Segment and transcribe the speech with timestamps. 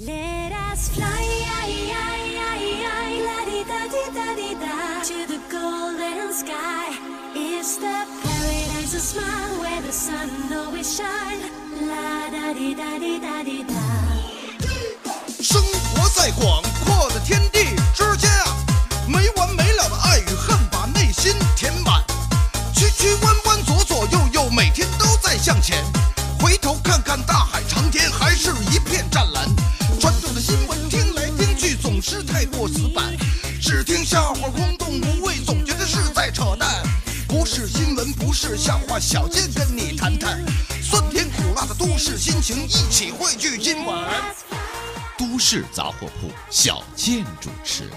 [0.00, 1.58] let us fly 啦
[15.40, 18.56] 生活在广阔的天地之间啊，
[19.08, 22.04] 没完没了的爱与恨把内心填满，
[22.72, 25.84] 曲曲弯弯，左左右右，每天都在向前。
[26.40, 28.54] 回头看看大海长天，还是
[38.48, 40.42] 是笑话，小贱跟你谈谈
[40.80, 44.08] 酸甜苦辣的都市心情，一起汇聚今晚。
[45.18, 47.90] 都市杂货铺，小健主持。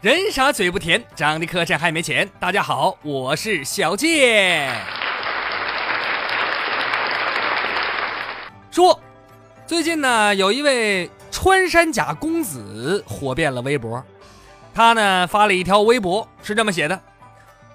[0.00, 2.26] 人傻嘴不甜，长得磕碜还没钱。
[2.40, 5.03] 大家好，我是小健。
[8.74, 8.98] 说，
[9.68, 14.02] 最近呢，有一位穿山甲公子火遍了微博。
[14.74, 17.00] 他呢发了一条微博，是这么写的：“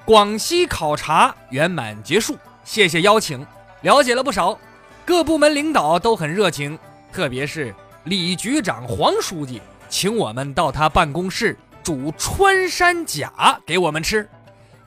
[0.03, 3.47] 广西考察圆满结束，谢谢邀请，
[3.79, 4.59] 了解了不少，
[5.05, 6.77] 各部门领导都很热情，
[7.13, 14.29] 特别是李局长黄书记，请我们到他办公室。”煮穿山甲给我们吃，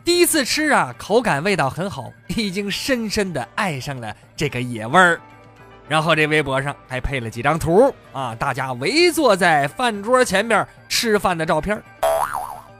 [0.04, 5.18] 第一次吃啊，口感味道很好，已经深深的爱上了这个野味儿。
[5.88, 11.82] 然后这微博上还配了几张图啊，大家围坐在饭桌前面吃饭的照片。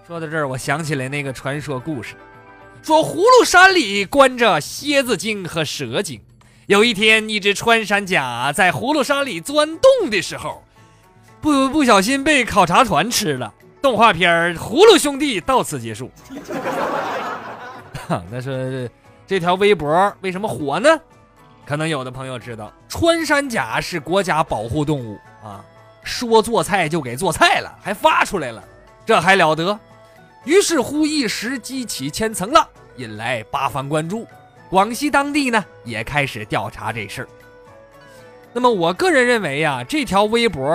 [0.06, 2.14] 说到这儿，我想起来那个传说故事，
[2.82, 6.20] 说葫芦山里关着蝎子精和蛇精，
[6.66, 10.62] 有一天，一只穿山甲在葫芦山里钻洞的时候，
[11.40, 13.52] 不不小心被考察团吃了。
[13.80, 16.08] 动画片《葫芦兄弟》到此结束。
[18.30, 18.52] 那说
[19.26, 20.88] 这条微博为什么火呢？
[21.64, 25.64] 可能有的朋友知道，穿山甲是国家保护动物啊，
[26.02, 28.62] 说做菜就给做菜了，还发出来了，
[29.06, 29.78] 这还了得？
[30.44, 34.26] 于是乎，一时激起千层浪，引来八方关注。
[34.68, 37.28] 广西当地呢，也开始调查这事儿。
[38.52, 40.68] 那么，我个人认为呀，这条微博。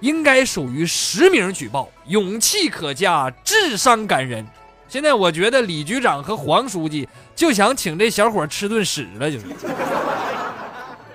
[0.00, 4.46] 应该属于实名举报，勇气可嘉，智商感人。
[4.88, 9.44] 现在我觉得李局长和黄书记就想请这小伙吃顿屎了，就是。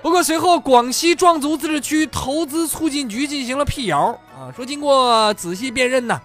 [0.00, 6.20] 不过随后广西壮族自治区投资促进局进行了辟谣啊，说经过仔细辨认呢，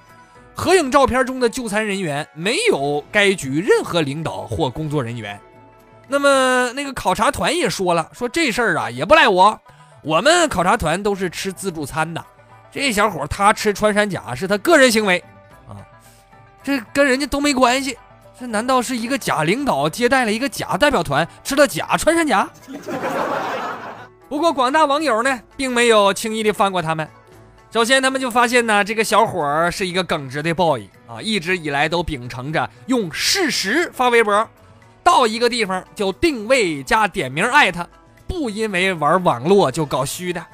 [0.53, 5.39] 合影照片中的就餐人员没有该局任何领导或工作人员。
[6.09, 9.57] 那么那个考察团也说了，说这事儿啊也不赖我，
[10.03, 12.23] 我们考察团都是吃自助餐的。
[12.71, 15.23] 这小伙他吃穿山甲是他个人行为，
[16.69, 17.97] 这跟人家都没关系。
[18.39, 22.49] 这难道是一个假领导接待了一个假代表团吃了假穿山甲？
[24.29, 27.07] 不过广大网友呢，并没有轻易的放过他们。
[27.71, 34.47] 首先，他们就发现呢，这个小伙是一个耿直的 boy 啊，一直以来都秉承着用事实发微博，
[35.03, 37.87] 到一个地方就定位加点名艾特，
[38.27, 40.45] 不因为玩网络就搞虚的。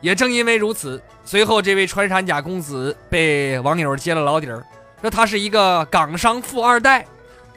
[0.00, 4.64] 也正因为如此，随后这位穿山甲公子被网友揭了老底儿，
[5.02, 7.04] 说他是一个港商富二代。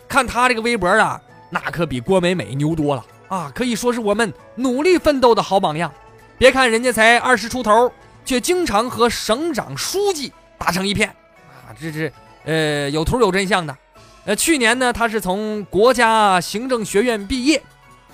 [0.08, 1.20] 看他这个微博啊，
[1.50, 5.92] 那可比郭美美牛多了啊，可以说是我们努力奋斗的好榜样。
[6.38, 7.92] 别看人家才二十出头，
[8.24, 12.12] 却经常和省长、书记打成一片啊，这是
[12.44, 13.76] 呃有图有真相的。
[14.26, 17.64] 呃，去年呢，他是从国家行政学院毕业，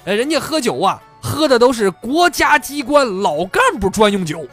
[0.05, 1.01] 呃，人家喝酒啊。
[1.23, 4.43] 喝的都是国家机关老干部专用酒，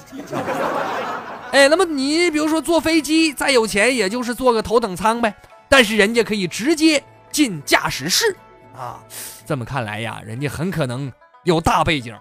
[1.53, 5.35] 哎，那么你比如说坐飞机再有钱，也就是坐个头等舱呗。
[5.69, 8.35] 但是人家可以直接进驾驶室
[8.77, 9.01] 啊，
[9.47, 11.13] 这么看来呀，人家很可能
[11.45, 12.17] 有大背景，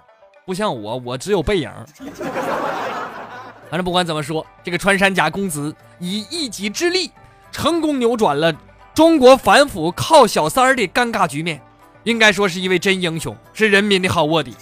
[0.46, 1.72] 不像我，我只有背影。
[3.70, 7.12] 反正不管怎么说，这个穿山甲公子以一己之力，
[7.52, 8.54] 成功扭转了
[8.94, 11.62] 中国反腐靠小三儿的尴尬局面。
[12.04, 14.56] 应该说是一位真英雄，是人民的好卧底。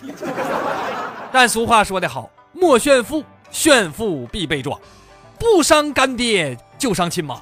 [1.32, 3.24] 但俗话说得好，莫炫富，
[3.56, 4.78] 炫富必被抓，
[5.40, 7.40] 不伤干爹就伤亲妈。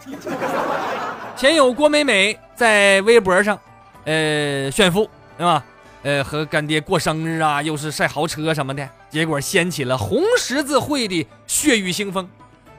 [1.36, 3.60] 前有郭美美在微博上，
[4.06, 5.66] 呃，炫富，对吧？
[6.04, 12.30] 呃，和干爹过生日啊，又是晒豪车什么的，结果掀起了红十字会的血雨腥风。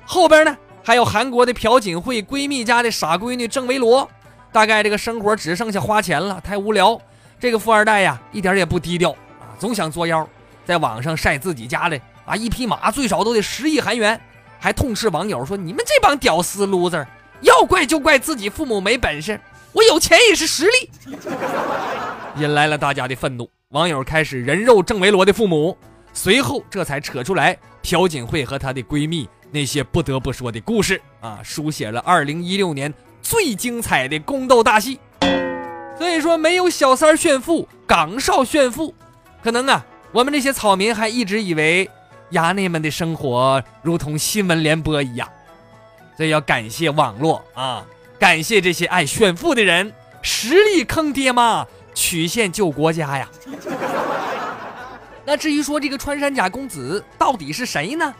[0.06, 4.08] 后边呢，还有韩国的朴槿惠闺蜜家的傻闺女郑维罗，
[4.52, 6.96] 大概这个生活只剩下花钱了，太无聊。
[7.40, 10.24] 这个富二代呀，一点也不低调啊，总想作妖，
[10.64, 14.20] 在网上晒自己家的啊一匹马，最少都得十亿韩元，
[14.58, 17.06] 还痛斥网友说：“你们这帮屌丝 loser，
[17.40, 19.40] 要怪就怪自己父母没本事，
[19.72, 20.90] 我有钱也是实力。”
[22.38, 25.76] 引来了大家的愤怒，网友开始人肉郑维罗的父母，
[26.12, 32.92] 随后这才扯出来朴槿惠和她的闺蜜那些不得不说的故事啊，书写了2016年
[33.22, 34.98] 最精彩的宫斗大戏。
[35.96, 38.92] 所以说，没有小三炫富，岗哨炫富，
[39.44, 41.88] 可能啊，我们这些草民还一直以为
[42.34, 45.26] 衙内们的生活如同新闻联播一样。
[46.16, 47.84] 所以要感谢网络啊，
[48.18, 49.92] 感谢这些爱炫富的人，
[50.22, 51.66] 实力坑爹妈。
[51.96, 53.30] 曲线救国家呀！
[55.24, 58.12] 那至于说这个穿山甲公子到底是谁呢？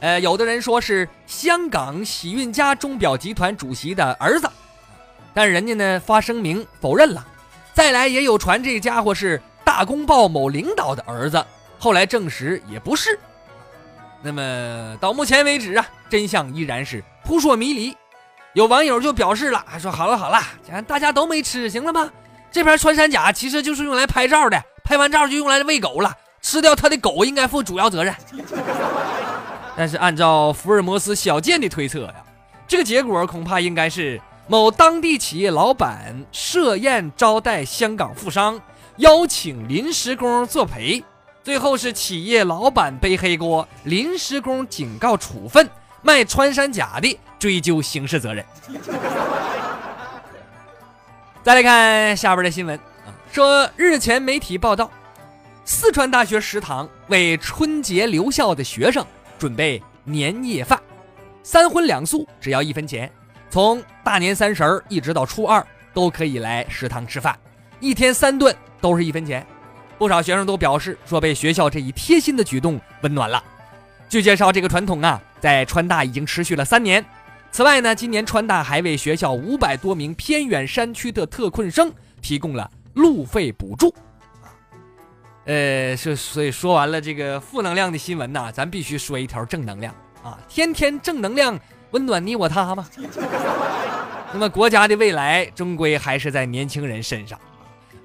[0.00, 4.50] 呃，有的人说是香港喜运家钟表集团主席的儿子，
[5.32, 7.24] 但人家呢发声明否认了。
[7.72, 11.46] 再来也有传这家伙是大公报某领导的儿子，
[11.78, 13.16] 后来证实也不是。
[14.22, 17.96] 那么到目前为止啊，真相依然是扑朔迷离。
[18.52, 22.10] 有网友就表示了，还说好了好了，既然大家都没吃，行了吧？
[22.50, 26.12] 这盘穿山甲其实就是用来拍照的，拍完照就用来喂狗了，
[26.42, 28.14] 吃掉它的狗应该负主要责任。
[29.76, 32.14] 但是按照福尔摩斯小健的推测呀，
[32.66, 38.60] 这个结果恐怕应该是某当地企业老板设宴招待香港富商，
[38.96, 41.02] 邀请临时工作陪，
[41.42, 45.68] 最后是企业老板背黑锅，临时工警告处分，
[46.02, 48.44] 卖穿山甲的追究刑事责任。
[51.42, 54.90] 再来看下边的新闻啊，说日前媒体报道，
[55.64, 59.02] 四川大学食堂为春节留校的学生
[59.38, 60.78] 准备年夜饭，
[61.42, 63.10] 三荤两素只要一分钱，
[63.48, 67.34] 从大年三十儿一直到初二都可以来食堂吃饭，
[67.80, 69.44] 一天三顿都是一分钱。
[70.00, 73.44] 不少学生都表示说被学校这一贴心的举动温暖了。
[74.08, 77.04] 据介绍，这个传统啊，在川大已经持续了三年。
[77.52, 81.92] 此外呢，今年川大还为学校五百多名偏远山区的特困生
[82.22, 83.94] 提供了路费补助。
[85.44, 89.94] 呃，是所以说完了这个负能量的新闻呢，咱必须说一条正能量
[90.24, 90.38] 啊！
[90.48, 91.60] 天天正能量，
[91.90, 92.88] 温暖你我他嘛。
[94.32, 97.38] 那么国家的未来终归还是在年轻人身上。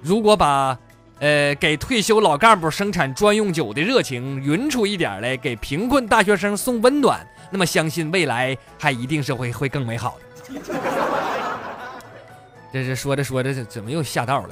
[0.02, 0.78] 如果把
[1.18, 7.26] 呃给退休老干部生产专用酒的热情匀出一点来，给贫困大学生送温暖。
[7.50, 10.60] 那么相信未来还一定是会会更美好的。
[12.72, 14.50] 这是说着说着，怎么又下道了？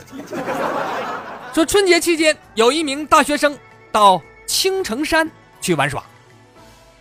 [1.52, 3.58] 说春节期间，有一名大学生
[3.92, 5.30] 到青城山
[5.60, 6.02] 去玩耍，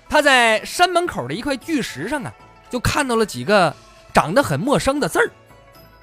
[0.10, 2.34] 他在山门口的一块巨石上啊，
[2.70, 3.74] 就看到了几个
[4.14, 5.32] 长得很陌生的字儿，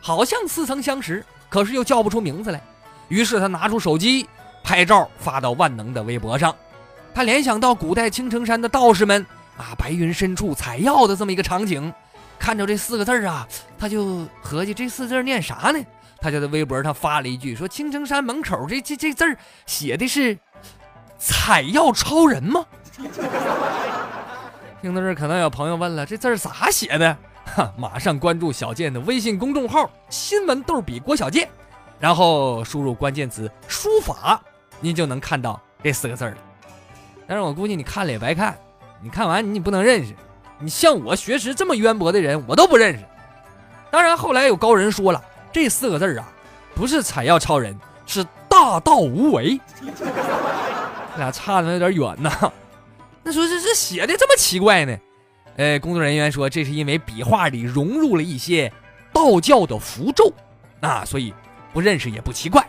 [0.00, 2.62] 好像似曾相识，可是又叫不出名字来。
[3.10, 4.26] 于是他拿出手机
[4.64, 6.56] 拍照发到万能的微博上，
[7.12, 9.26] 他联想到古代青城山的道士们。
[9.58, 11.92] 啊，白云深处采药的这么一个场景，
[12.38, 13.46] 看着这四个字儿啊，
[13.78, 15.78] 他就合计这四字念啥呢？
[16.18, 19.36] 他就在微博上发了一句，说青城山门口这这这字儿
[19.66, 20.38] 写的是
[21.18, 22.64] “采药超人”吗？
[24.80, 27.14] 听到这儿，可能有朋友问了，这字儿咋写的？
[27.54, 31.46] 哈， 马上关注小健的微信公众号“新闻逗比郭小健”，
[32.00, 34.42] 然后输入关键词“书法”，
[34.80, 36.34] 您就能看到这四个字了。
[37.28, 38.58] 但是我估计你看了也白看。
[39.02, 40.14] 你看完你不能认识，
[40.58, 43.04] 你像我学识这么渊博的人我都不认识。
[43.90, 46.28] 当然后来有高人说了，这四个字啊，
[46.74, 47.74] 不是采药超人，
[48.06, 49.58] 是大道无为。
[51.16, 52.52] 俩差的有点远呐。
[53.22, 54.96] 那说这这写的这么奇怪呢？
[55.56, 58.70] 呃，工作人员说这是因为笔画里融入了一些
[59.12, 60.32] 道教的符咒
[60.80, 61.32] 啊，所以
[61.72, 62.66] 不认识也不奇怪。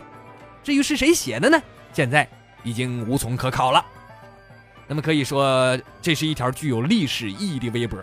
[0.62, 1.60] 至于是谁写的呢？
[1.92, 2.28] 现在
[2.62, 3.84] 已经无从可考了。
[4.86, 7.98] 那么可以说，这是一条具有历史意义的微博。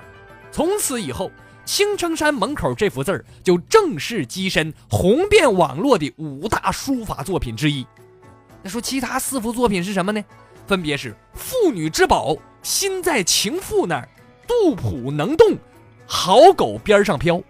[0.51, 1.31] 从此以后，
[1.65, 7.85] 青城山门口这幅字儿就正式跻身红遍网络的五大书法作品之一。
[8.61, 10.23] 那说其他四幅作品是什么呢？
[10.67, 14.09] 分别是“妇女之宝”“心在情妇那儿
[14.47, 15.57] ”“杜甫能动
[16.05, 17.41] ”“好狗边上飘”。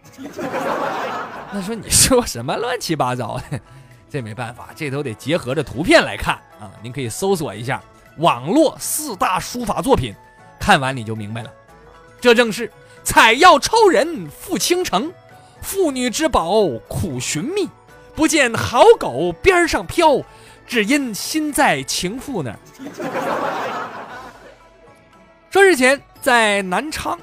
[1.51, 3.59] 那说你说什么乱七八糟的？
[4.09, 6.71] 这没办法，这都得结合着图片来看啊！
[6.81, 7.81] 您可以搜索一下。
[8.17, 10.13] 网络四大书法作品，
[10.59, 11.53] 看完你就明白了。
[12.19, 12.71] 这正是
[13.03, 15.13] 采药超人赴倾城，
[15.61, 17.69] 妇女之宝苦寻觅，
[18.15, 20.21] 不见好狗边上飘，
[20.67, 22.59] 只因心在情妇那儿。
[25.49, 27.17] 说日前在南昌，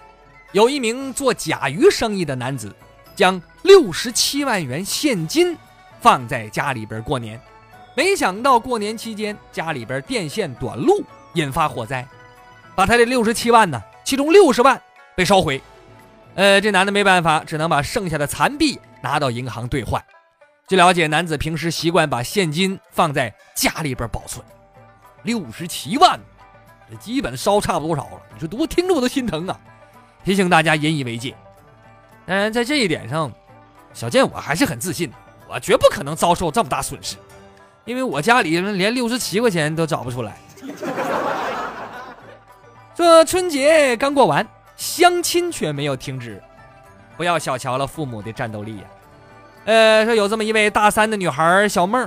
[0.52, 2.74] 有一名做甲鱼生意的男子，
[3.16, 5.56] 将六十七万元现金
[6.00, 7.40] 放在家里边过年。
[7.96, 12.06] 没想到过年期间家里边电线短路，引发火灾，
[12.74, 14.80] 把他的六十七万呢其中六十万
[15.16, 15.60] 被烧毁。
[16.34, 20.04] 呃，这男的没办法，只能把剩下的残币拿到银行兑换。
[20.68, 24.44] 据了解，男子平时习惯把现金放在家里边保存。
[25.22, 26.20] 六十七万，
[26.90, 28.22] 这基本烧差不多少了。
[28.34, 29.58] 你说多听着我都心疼啊！
[30.22, 31.34] 提醒大家引以为戒。
[32.26, 33.30] 当然，在这一点上，
[33.94, 35.16] 小健我还是很自信的，
[35.48, 37.16] 我绝不可能遭受这么大损失，
[37.84, 40.36] 因为我家里连六十七块钱都找不出来。
[42.94, 44.46] 这春节刚过完。
[44.76, 46.38] 相亲却没有停止，
[47.16, 48.82] 不要小瞧了父母的战斗力呀。
[49.64, 52.06] 呃，说有这么一位大三的女孩小梦，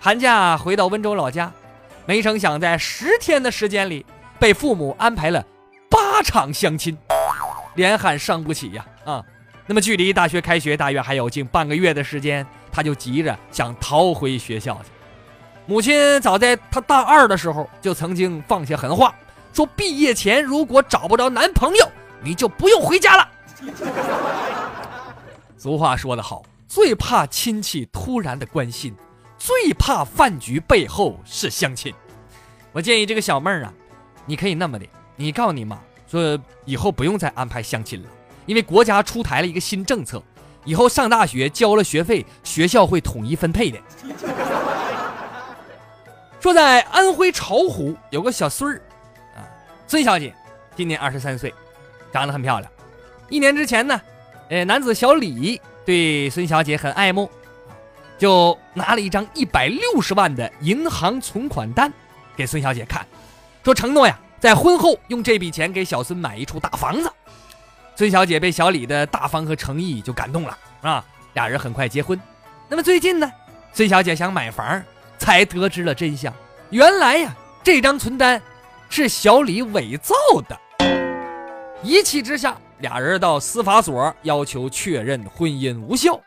[0.00, 1.52] 寒假回到温州老家，
[2.06, 4.04] 没成想在十天的时间里，
[4.36, 5.44] 被父母安排了
[5.88, 6.98] 八场相亲，
[7.76, 9.24] 连喊伤不起呀啊！
[9.68, 14.90] 那么距离大学开学大约还有近半个月的时间，她就急着想逃回学校去。
[15.66, 19.14] 母亲早在她大二的时候就曾经放下狠话，
[19.52, 21.88] 说毕业前如果找不着男朋友。
[22.20, 23.30] 你就不用回家了。
[25.56, 28.92] 俗话说得好，最怕亲戚突然的关心，
[29.38, 31.94] 最怕饭局背后是相亲。
[32.72, 33.72] 我建议这个小妹儿啊，
[34.26, 35.78] 你可以那么的，你告诉你妈
[36.10, 38.08] 说，以后不用再安排相亲了，
[38.48, 40.20] 因为国家出台了一个新政策，
[40.64, 43.78] 以后上大学交了学费，学校会统一分配的。
[46.40, 48.80] 说在安徽巢湖有个小孙儿，
[49.36, 49.46] 啊，
[49.86, 50.34] 孙小姐，
[50.74, 51.54] 今年二十三岁。
[52.10, 52.72] 长得很漂亮，
[53.28, 54.00] 一年之前呢，
[54.48, 57.30] 呃，男子小李对孙小姐很爱慕，
[58.16, 61.92] 就拿了一张一百六十万的银行存款单
[62.34, 63.06] 给孙小姐看，
[63.62, 67.12] 说承诺呀，在婚后用这笔钱给小孙买一处大房子。
[67.98, 72.16] 孙小姐被小李的大方和诚意就感动了啊，俩人很快结婚。
[72.68, 73.28] 那么最近呢，
[73.72, 74.80] 孙小姐想买房，
[75.18, 76.32] 才得知了真相，
[76.70, 78.40] 原来呀，这张存单
[78.88, 80.14] 是小李伪造
[80.48, 80.56] 的。
[81.82, 86.20] 一气之下，俩人到司法所要求确认婚姻无效。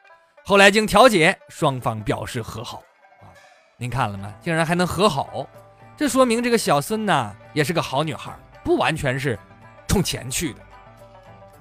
[0.43, 2.83] 后来经调解，双方表示和好。
[3.21, 3.31] 啊，
[3.77, 4.33] 您看了吗？
[4.41, 5.47] 竟然还能和好，
[5.95, 9.39] 这说明这个小孙呐也是个好女孩，不完全是
[9.87, 10.59] 冲钱去的。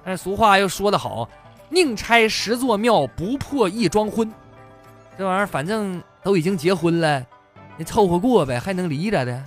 [0.03, 1.29] 但俗话又说得好，
[1.69, 4.31] 宁拆十座庙，不破一桩婚。
[5.17, 7.23] 这玩意儿反正都已经结婚了，
[7.77, 9.43] 你凑合过呗，还能离着的。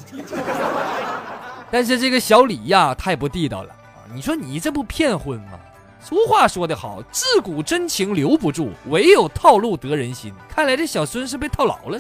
[1.71, 3.71] 但是这个小李呀，太不地道了。
[4.15, 5.59] 你说你这不骗婚吗？
[6.01, 10.33] 俗话说得好，自古真情留不住，唯有套路得人心。
[10.49, 11.99] 看来这小孙是被套牢了。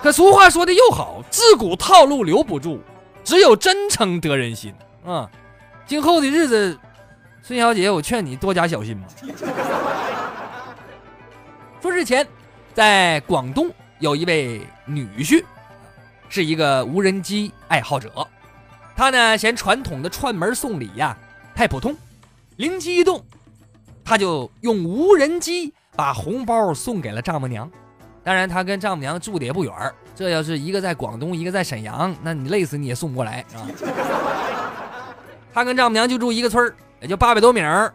[0.00, 2.80] 可俗话说的又好，自古套路留不住，
[3.24, 4.72] 只有真诚得人心。
[5.04, 5.28] 啊，
[5.84, 6.78] 今后的日子，
[7.46, 9.06] 孙小姐，我劝你多加小心吧。
[11.82, 12.26] 说日前，
[12.72, 15.44] 在广东有一位女婿，
[16.30, 18.26] 是一个无人机爱好者。
[18.96, 21.14] 他呢嫌传统的串门送礼呀
[21.54, 21.94] 太普通，
[22.56, 23.22] 灵机一动，
[24.02, 27.70] 他就用无人机把红包送给了丈母娘。
[28.22, 29.74] 当然，他跟丈母娘住的也不远
[30.16, 33.68] 这要是一个在广东，一个在沈阳，那你累死你也送不过来啊。
[35.52, 36.74] 他跟丈母娘就住一个村
[37.04, 37.92] 也就八百多米啊。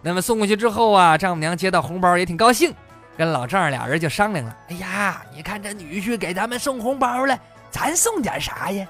[0.00, 2.72] 那么送过去之后啊，丈母娘接到红包也挺高兴，
[3.18, 7.38] 跟老丈人俩人就商量了：哎呀，你看这女婿给咱们送红包了，
[7.70, 8.86] 咱送点啥呀？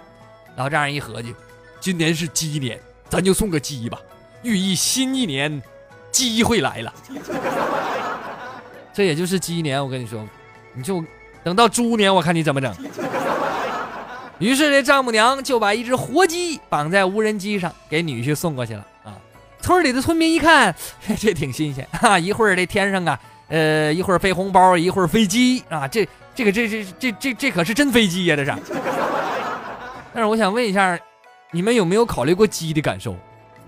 [0.54, 1.34] 老丈人一合计，
[1.80, 3.98] 今年是鸡年，咱就送个鸡吧，
[4.44, 5.60] 寓意新一年
[6.12, 6.94] 机会来了。
[8.94, 10.24] 这也就是鸡年，我跟你说，
[10.74, 11.04] 你就
[11.42, 12.72] 等到猪年，我看你怎么整。
[14.38, 18.84] 于是这丈母娘就把一只活鸡绑在无人机上，给女婿送过去了。
[19.64, 20.74] 村里的村民一看，
[21.18, 22.18] 这挺新鲜 啊！
[22.18, 23.18] 一会儿这天上啊，
[23.48, 28.52] 呃，一会儿飞红包，一会儿飞机啊，这这个这这这这这可是真飞机呀，这是。
[30.12, 30.98] 但是我想问一下，
[31.50, 33.16] 你们有没有考虑过鸡的感受？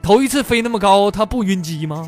[0.02, 2.06] 头一次飞那么高，它不晕机吗？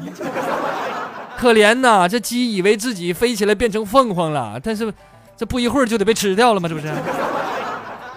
[1.38, 4.92] 可怜呐，这鸡以为自己飞起来变成凤凰了，但是
[5.34, 6.68] 这不一会儿就得被吃掉了吗？
[6.68, 6.92] 这不是？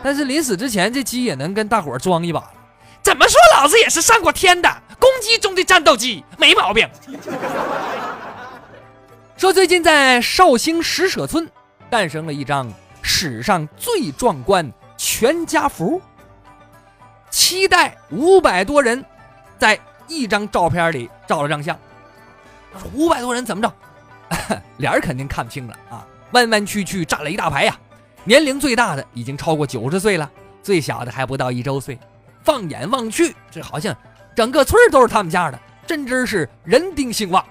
[0.03, 2.43] 但是临死之前，这鸡也能跟大伙儿装一把。
[3.01, 6.87] 怎么说，老子也是上过天的公鸡中的战斗机，没毛病。
[9.37, 11.49] 说最近在绍兴石舍村
[11.89, 15.99] 诞生了一张史上最壮观全家福。
[17.31, 19.03] 期待五百多人，
[19.57, 21.75] 在一张照片里照了张相。
[22.93, 23.73] 五百多人怎么着？
[24.77, 26.05] 脸肯定看不清了啊！
[26.31, 27.75] 弯弯曲曲站了一大排呀。
[28.23, 30.29] 年龄最大的已经超过九十岁了，
[30.61, 31.97] 最小的还不到一周岁。
[32.43, 33.95] 放眼望去，这好像
[34.35, 37.45] 整个村都是他们家的，真真是人丁兴旺。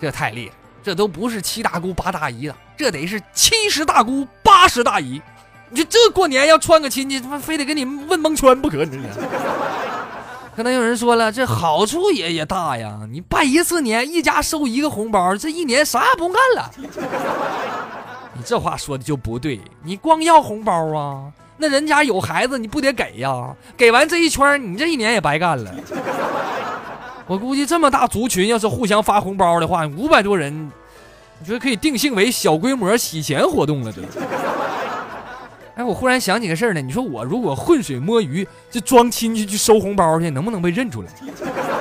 [0.00, 5.20] 这太厉害，这都不是七大姑八大姨了，这得是七十大姑八十大姨。
[5.70, 9.20] 你这过年要串个亲戚，他妈非得给你问蒙圈不可，你这
[10.56, 13.00] 可能有人说了，这好处也也大呀！
[13.10, 16.70] 你办一次年，一家收一个红包，这一年啥也不用干了。
[18.34, 21.30] 你这话说的就不对，你光要红包啊？
[21.58, 23.54] 那人家有孩子，你不得给呀？
[23.76, 25.74] 给完这一圈，你这一年也白干了。
[27.26, 30.70] 我估计这么大族群，要是互相发红包的话，五百多人，
[31.40, 34.00] 我觉得可以定性为小规模洗钱活动了，这。
[35.74, 36.80] 哎，我忽然想起个事儿呢。
[36.80, 41.08] 你说我如果浑水摸鱼，就装亲戚去收红包去，能不能被认出来？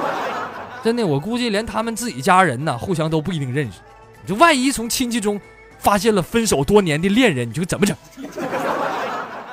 [0.84, 3.80] 真的，我估计连他们自己家人呢，互相都不一定认识。
[4.24, 5.40] 你说万一从亲戚中
[5.80, 7.96] 发现了分手多年的恋人，你就怎么整？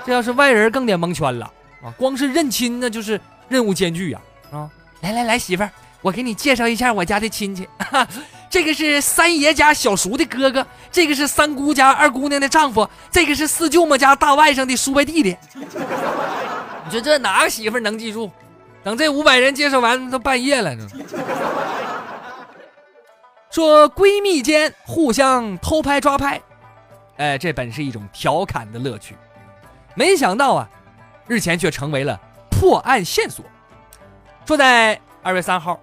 [0.04, 1.50] 这要是外人更得蒙圈了
[1.82, 1.92] 啊！
[1.96, 4.20] 光是认亲，那就是任务艰巨呀！
[4.52, 4.70] 啊，
[5.00, 5.70] 来来来，媳妇儿，
[6.02, 7.68] 我给你介绍一下我家的亲戚。
[8.50, 15.36] 这个是三爷家小叔的哥哥，这个是三姑家二姑娘的丈夫，这个是四舅母家大外甥的叔伯弟弟。
[16.84, 18.30] 你说这哪个媳妇能记住？
[18.82, 20.86] 等这五百人介绍完，都半夜了呢。
[23.50, 26.40] 说闺蜜间互相偷拍抓拍，
[27.16, 29.16] 哎，这本是一种调侃的乐趣，
[29.94, 30.68] 没想到啊，
[31.26, 32.20] 日前却成为了
[32.50, 33.44] 破案线索。
[34.46, 35.80] 说在二月三号，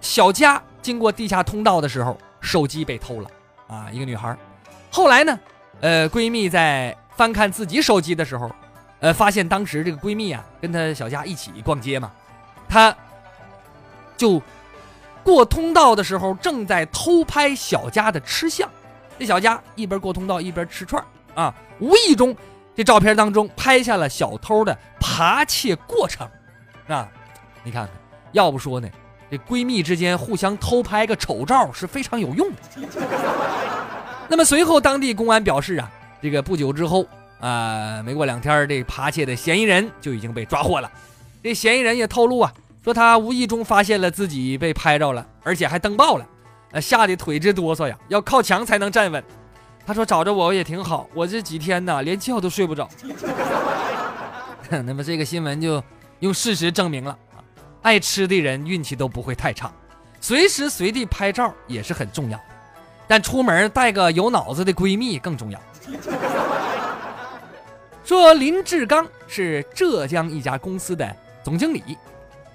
[0.00, 0.62] 小佳。
[0.82, 3.30] 经过地下通道的时候，手机被偷了，
[3.68, 4.36] 啊，一个女孩。
[4.90, 5.40] 后来呢，
[5.80, 8.54] 呃，闺蜜在翻看自己手机的时候，
[9.00, 12.12] 呃，发现当时这个闺蜜啊，跟她小佳一起逛街嘛，
[12.68, 12.94] 她
[14.14, 14.42] 就
[15.22, 18.68] 过通道的时候正在偷拍小佳的吃相。
[19.18, 21.02] 这小佳一边过通道一边吃串
[21.34, 22.36] 啊，无意中
[22.76, 26.28] 这照片当中拍下了小偷的扒窃过程，
[26.88, 27.08] 啊，
[27.62, 27.90] 你看看，
[28.32, 28.88] 要不说呢。
[29.30, 32.56] 这闺蜜之间互相偷拍个丑照是非常有用的。
[34.28, 35.90] 那么随后，当地公安表示啊，
[36.20, 37.06] 这个不久之后
[37.40, 40.90] 啊，没过两天，这扒窃的嫌疑人就已经被抓获了。
[41.42, 42.52] 这嫌疑人也透露啊，
[42.82, 46.26] 说他无意中发现了自己被拍着了，而且还登报了，
[46.72, 49.24] 呃，吓得腿直哆嗦呀，要靠墙才能站稳。
[49.86, 52.88] 他说找着我也挺好，我这几天呢连觉都睡不着。
[54.70, 55.82] 那么这个新闻就
[56.20, 57.16] 用事实证明了。
[57.82, 59.70] 爱吃的人运气都不会太差，
[60.20, 62.40] 随时随地拍照也是很重要，
[63.06, 65.60] 但出门带个有脑子的闺蜜更重要。
[68.02, 71.82] 说林志刚是浙江一家公司的总经理，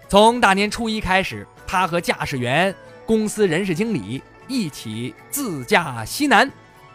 [0.08, 2.74] 从大年初一开始，他和驾驶员、
[3.06, 6.52] 公司人事经理一起自驾西南，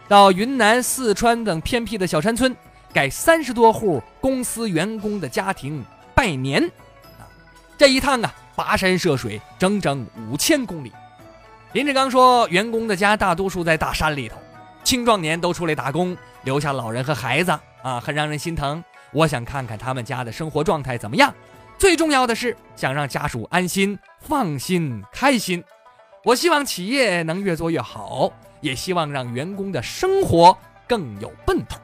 [0.07, 2.55] 到云南、四川等偏僻的小山村，
[2.93, 6.69] 给三十多户公司员工的家庭拜年。
[7.77, 10.91] 这一趟啊，跋山涉水，整整五千公里。
[11.73, 14.37] 林志刚说：“员工的家大多数在大山里头，
[14.83, 18.81] 青壮年都出来打工，留下老人和孩子啊，很让人心疼。
[19.11, 21.33] 我想看看他们家的生活状态怎么样。
[21.77, 25.61] 最重要的是，想让家属安心、放心、开心。
[26.23, 31.79] 我希望企业能越做越好，也希望让员工的生活更有奔头。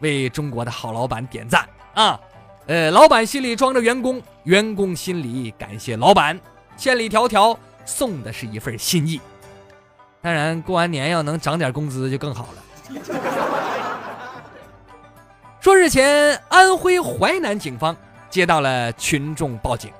[0.00, 2.20] 为中国的好老板点赞啊！”
[2.66, 6.40] 呃，老板心里装着员工，员工心里感谢老板，
[6.78, 9.20] 千里迢迢送的是一份心意。
[10.22, 12.62] 当然，过完年要能涨点工资就更好了。
[15.60, 17.94] 说日前，安徽淮南警方
[18.30, 19.92] 接到了群众报警，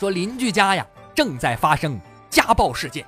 [0.00, 3.06] 说邻居家呀正在发生家暴事件，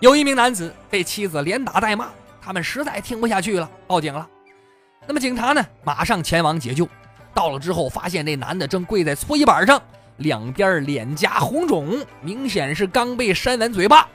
[0.00, 2.08] 有一名男子被妻子连打带骂，
[2.40, 4.28] 他们实在听不下去了，报警了。
[5.06, 6.86] 那么警察呢，马上前往解救。
[7.32, 9.80] 到了之后，发现那男的正跪在搓衣板上，
[10.18, 14.06] 两边脸颊红肿，明显是刚被扇完嘴巴，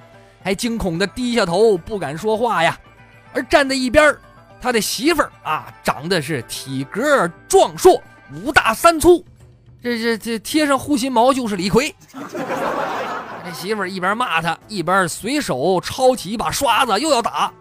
[0.43, 2.77] 还惊恐的低下头不敢说话呀。
[3.33, 4.15] 而站在一边，
[4.59, 8.01] 他的媳妇儿啊，长得是体格壮硕，
[8.33, 9.25] 五大三粗，
[9.81, 11.95] 这这这贴上护心毛就是李逵。
[13.43, 17.51] 这媳妇儿一边骂他，一边随手抄起一把刷子又要打，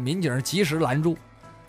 [0.00, 1.16] 民警及时拦住。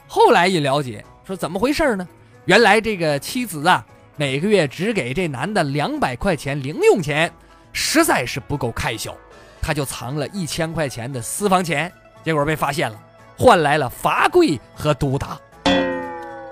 [0.07, 2.07] 后来一了解，说怎么回事呢？
[2.45, 3.85] 原来这个妻子啊，
[4.17, 7.31] 每个月只给这男的两百块钱零用钱，
[7.71, 9.15] 实在是不够开销，
[9.61, 11.91] 他就藏了一千块钱的私房钱，
[12.23, 12.99] 结果被发现了，
[13.37, 15.39] 换来了罚跪和毒打。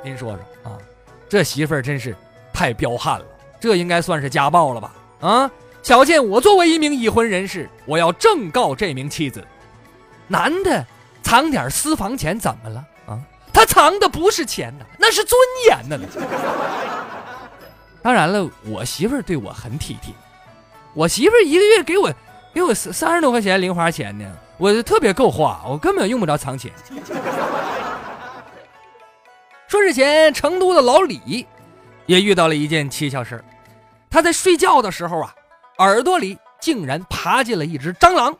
[0.03, 0.77] 您说说啊，
[1.27, 2.15] 这媳妇儿真是
[2.53, 3.25] 太彪悍了，
[3.59, 4.93] 这应该算是家暴了吧？
[5.19, 5.51] 啊，
[5.83, 9.45] 小贱，我作为一名已婚人士，我要正告这名妻子，
[10.27, 10.85] 男的
[11.23, 13.19] 藏点私房钱怎么了啊？
[13.51, 15.99] 他藏的不是钱呐，那是尊严呐。
[18.03, 20.13] 当然了，我媳妇儿对我很体贴，
[20.93, 22.13] 我媳妇儿一个月给我
[22.53, 24.25] 给我三三十多块钱零花钱呢，
[24.57, 26.71] 我就特别够花，我根本用不着藏钱。
[29.67, 31.47] 说之前成都的老李
[32.05, 33.45] 也遇到了一件蹊跷事儿，
[34.09, 35.33] 他在睡觉的时候啊，
[35.81, 38.31] 耳朵里竟然爬进了一只蟑螂，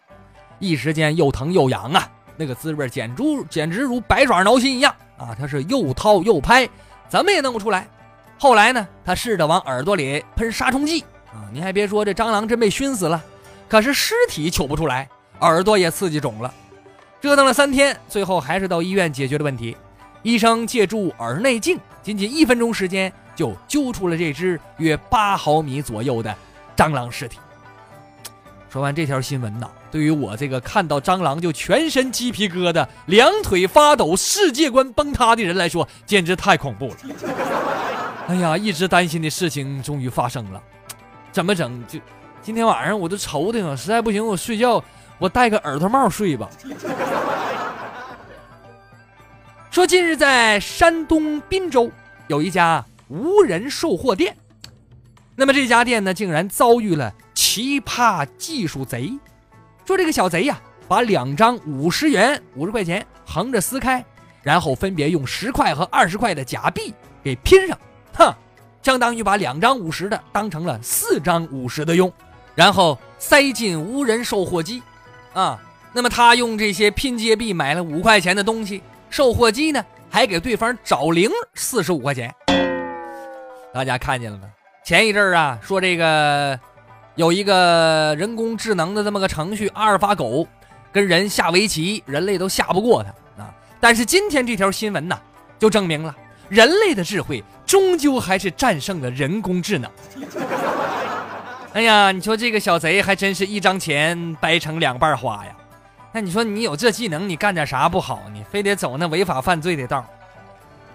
[0.59, 5.35] 一时间又疼又痒啊，那个滋味简直简直如百爪挠心一样啊！
[5.35, 6.69] 他是又掏又拍，
[7.09, 7.87] 怎么也弄不出来。
[8.37, 11.01] 后来呢，他试着往耳朵里喷杀虫剂
[11.33, 13.19] 啊，你还别说，这蟑螂真被熏死了，
[13.67, 16.53] 可是尸体取不出来，耳朵也刺激肿了。
[17.19, 19.75] 折腾了三天，最后还是到医院解决了问题。
[20.21, 26.35] 医生借助耳内镜，仅仅一分钟时间就揪出了这只约八毫米左右的
[26.75, 27.39] 蟑螂尸体。
[28.69, 36.95] 说完这条新闻呐，对于我这个看到蟑螂就全身鸡皮疙瘩、两腿发抖、世界观崩塌的人来说，简直太恐怖了。
[38.29, 40.63] 哎呀，一直担心的事情终于发生了，
[41.33, 41.85] 怎么整？
[41.85, 41.99] 就
[42.41, 44.81] 今天晚上我都愁的慌，实在不行我睡觉。
[45.19, 46.49] 我戴个耳朵帽睡吧。
[49.69, 51.91] 说近日在山东滨州
[52.27, 54.35] 有一家无人售货店，
[55.41, 59.11] 那么这家店呢竟然遭遇了奇葩技术贼。
[59.87, 64.05] 说这个小贼呀，把两张五十元五十块钱横着撕开，
[64.43, 67.75] 然后分别用十块和二十块的假币给拼上，
[68.13, 68.31] 哼，
[68.83, 72.13] 相当于把两张五十的当成了四张五十的用，
[72.53, 74.83] 然后塞进无人售货机。
[75.33, 75.59] 啊，
[75.91, 82.31] 那么他用这些拼接币买了五块钱的东西，售货机呢还给对方找零四十五块钱。
[83.73, 84.43] 大家看见了吗？
[84.83, 86.59] 前一阵儿啊，说这个
[87.15, 90.47] 有一个人工智能的这么个程序阿尔法狗，
[90.91, 93.53] 跟人下围棋，人类都下不过它啊。
[93.79, 95.17] 但是今天这条新闻呢，
[95.59, 96.15] 就证明了
[96.49, 99.89] 人类的智慧终究还是战胜了人工智能。
[101.73, 105.55] 哎呀，你说这个小贼还真是一张钱掰成两半花呀！
[106.11, 108.43] 那你说你有这技能，你干点啥不好你？
[108.43, 110.05] 非得走那违法犯罪的道？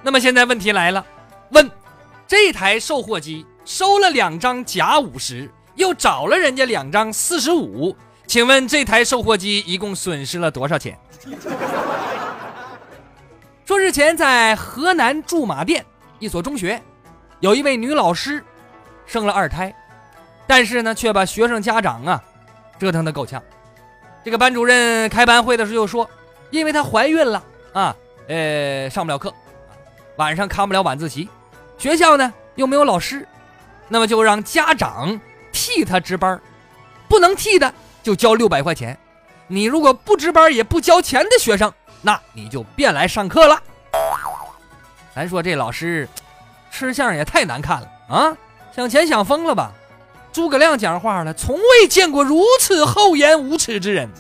[0.03, 1.07] 那么现在问题来了，
[1.51, 1.70] 问
[2.27, 10.96] 这台售货机收了两张假五十，又找了人家两张四十五，请问这台售货机一共损失了多少钱？
[13.64, 15.85] 说日前在河南驻马店
[16.20, 16.81] 一所中学，
[17.40, 18.42] 有一位女老师
[19.05, 19.74] 生了二胎。
[20.46, 22.22] 但是呢，却把学生家长啊
[22.79, 23.42] 折腾的够呛。
[24.24, 26.09] 这个班主任开班会的时候就说，
[26.50, 27.96] 因为她怀孕了啊，
[28.29, 29.35] 呃，上不了课，
[30.18, 31.29] 晚上看不了晚自习，
[31.76, 33.26] 学校呢又没有老师，
[33.88, 35.20] 那么就让家长
[35.53, 36.40] 替他值班，
[37.09, 37.72] 不能替的
[38.03, 38.99] 就交六百块钱。
[39.49, 41.72] 你如果不值班也不交钱的学生，
[42.03, 43.62] 那你就别来上课了。
[45.14, 46.09] 咱说这老师
[46.70, 48.37] 吃相也太难看了啊，
[48.75, 49.72] 想钱想疯了吧？
[50.33, 54.11] 诸葛亮讲话了，从未见过如此厚颜无耻之人。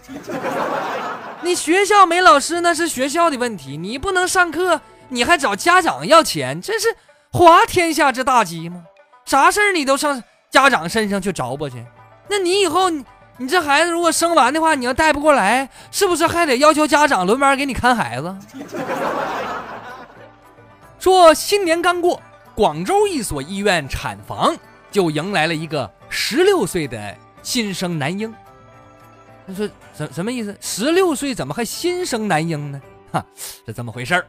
[1.42, 6.96] 你学校没老师那是学校的问题，你不能上课，你还找家长要钱，这是
[7.30, 8.84] 滑天下之大稽吗？
[9.26, 11.84] 啥事儿你都上家长身上去找吧去？
[12.28, 13.04] 那你以后你
[13.36, 18.36] 你这孩子如果生完的话，你要带不过来，是不是还得要求家长轮班给你看孩子？
[20.98, 22.20] 说新年刚过，
[22.54, 24.56] 广州一所医院产房
[24.90, 25.90] 就迎来了一个。
[26.08, 28.32] 十六岁的新生男婴，
[29.46, 30.56] 他说什什么意思？
[30.60, 32.80] 十六岁怎么还新生男婴呢？
[33.12, 33.24] 哈，
[33.66, 34.26] 是这么回事儿。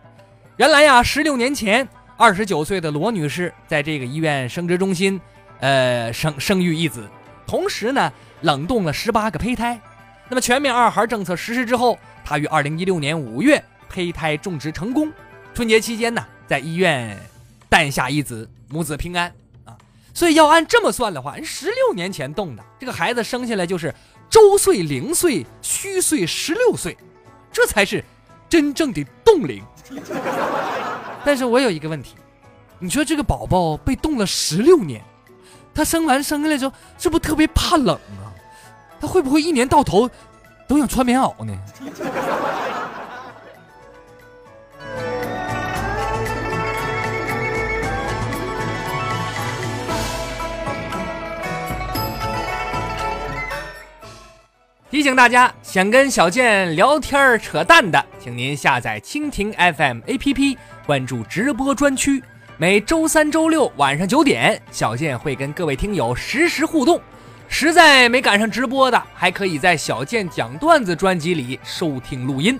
[0.57, 5.21] 原来呀，十六年前，二十九岁的罗女士在这个医院生殖中心，
[5.59, 7.07] 呃，生生育一子，
[7.45, 9.79] 同时呢，冷冻了十八个胚胎。
[10.27, 15.13] 那么全面二孩政策实施之后，她于二零一六年五月胚胎种植成功。
[15.53, 17.15] 春节期间呢，在医院
[17.69, 19.31] 诞下一子，母子平安
[19.63, 19.77] 啊。
[20.11, 23.93] 所以要按这么算的话，人十六年前冻的这个孩子生下来就是
[24.27, 26.97] 周岁零岁虚岁十六岁，
[27.51, 28.03] 这才是
[28.49, 29.63] 真正的冻龄。
[31.25, 32.15] 但是我有一个问题，
[32.79, 35.03] 你说这个宝宝被冻了十六年，
[35.73, 38.31] 他生完生下来之后，是不是特别怕冷啊？
[38.99, 40.09] 他会不会一年到头
[40.67, 41.57] 都想穿棉袄呢？
[54.89, 62.19] 提醒大家，想跟小健聊天扯淡的，请您下载蜻蜓 FM APP，关注直播专区。
[62.57, 66.99] 每周三、周六晚上九点，小健会跟各位听友实时互动。
[67.47, 72.59] 实在没赶上直播的，还可以在小健讲段子专辑里收听录音。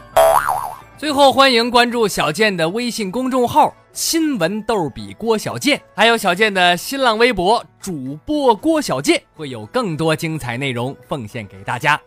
[0.96, 12.00] 最后，欢迎关注小健的微信公众号“新闻逗比郭小健”，还有小健的新浪微博主播郭小健，会有更多精彩内容奉献给大家。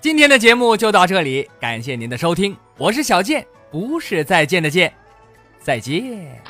[0.00, 4.90] 今天的节目就到这里，感谢您的收听，我是小健，不是再见的见，
[5.60, 6.42] 再见。